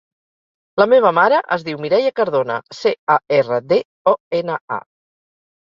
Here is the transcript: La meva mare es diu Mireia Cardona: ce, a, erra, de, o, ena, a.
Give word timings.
La 0.81 0.87
meva 0.93 1.11
mare 1.17 1.41
es 1.57 1.67
diu 1.69 1.81
Mireia 1.85 2.13
Cardona: 2.21 2.59
ce, 2.81 2.97
a, 3.19 3.21
erra, 3.41 3.63
de, 3.75 3.83
o, 4.15 4.19
ena, 4.43 4.63
a. 4.81 4.83